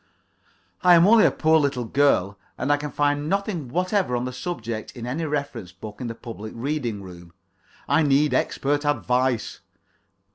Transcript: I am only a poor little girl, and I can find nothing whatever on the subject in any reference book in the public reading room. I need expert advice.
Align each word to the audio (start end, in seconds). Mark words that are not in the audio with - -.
I 0.81 0.95
am 0.95 1.05
only 1.07 1.25
a 1.25 1.31
poor 1.31 1.59
little 1.59 1.85
girl, 1.85 2.35
and 2.57 2.71
I 2.73 2.77
can 2.77 2.89
find 2.89 3.29
nothing 3.29 3.67
whatever 3.69 4.15
on 4.15 4.25
the 4.25 4.33
subject 4.33 4.91
in 4.97 5.05
any 5.05 5.25
reference 5.25 5.71
book 5.71 6.01
in 6.01 6.07
the 6.07 6.15
public 6.15 6.53
reading 6.55 7.03
room. 7.03 7.33
I 7.87 8.01
need 8.01 8.33
expert 8.33 8.83
advice. 8.83 9.59